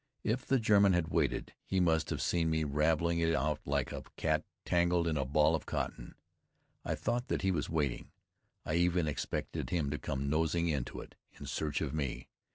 If 0.23 0.47
the 0.47 0.57
German 0.59 0.93
had 0.93 1.09
waited, 1.09 1.53
he 1.63 1.79
must 1.79 2.09
have 2.09 2.23
seen 2.23 2.49
me 2.49 2.63
raveling 2.63 3.19
it 3.19 3.35
out 3.35 3.59
like 3.65 3.91
a 3.91 4.01
cat 4.17 4.43
tangled 4.65 5.07
in 5.07 5.15
a 5.15 5.25
ball 5.25 5.53
of 5.53 5.67
cotton. 5.67 6.15
I 6.83 6.95
thought 6.95 7.27
that 7.27 7.43
he 7.43 7.51
was 7.51 7.69
waiting. 7.69 8.09
I 8.65 8.73
even 8.77 9.07
expected 9.07 9.69
him 9.69 9.91
to 9.91 9.99
come 9.99 10.27
nosing 10.27 10.67
into 10.67 11.01
it, 11.01 11.13
in 11.39 11.45
search 11.45 11.81
of 11.81 11.93
me. 11.93 12.29